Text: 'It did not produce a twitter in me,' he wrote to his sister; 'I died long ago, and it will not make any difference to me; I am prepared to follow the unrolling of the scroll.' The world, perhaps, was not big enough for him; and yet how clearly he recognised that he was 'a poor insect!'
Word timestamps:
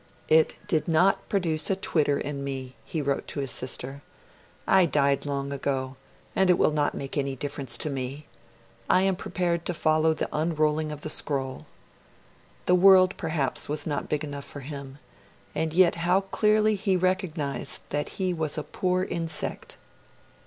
'It 0.29 0.55
did 0.67 0.87
not 0.87 1.29
produce 1.29 1.69
a 1.69 1.75
twitter 1.75 2.17
in 2.17 2.43
me,' 2.43 2.75
he 2.85 3.03
wrote 3.03 3.27
to 3.27 3.39
his 3.39 3.51
sister; 3.51 4.01
'I 4.65 4.87
died 4.87 5.27
long 5.27 5.51
ago, 5.53 5.95
and 6.35 6.49
it 6.49 6.57
will 6.57 6.71
not 6.71 6.95
make 6.95 7.19
any 7.19 7.35
difference 7.35 7.77
to 7.77 7.87
me; 7.87 8.25
I 8.89 9.03
am 9.03 9.15
prepared 9.15 9.63
to 9.67 9.75
follow 9.75 10.15
the 10.15 10.27
unrolling 10.35 10.91
of 10.91 11.01
the 11.01 11.11
scroll.' 11.11 11.67
The 12.65 12.73
world, 12.73 13.15
perhaps, 13.15 13.69
was 13.69 13.85
not 13.85 14.09
big 14.09 14.23
enough 14.23 14.45
for 14.45 14.61
him; 14.61 14.97
and 15.53 15.71
yet 15.71 15.93
how 15.93 16.21
clearly 16.21 16.73
he 16.73 16.97
recognised 16.97 17.81
that 17.89 18.09
he 18.17 18.33
was 18.33 18.57
'a 18.57 18.63
poor 18.63 19.03
insect!' 19.03 19.77